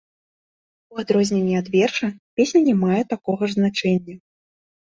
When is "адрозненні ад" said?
1.03-1.67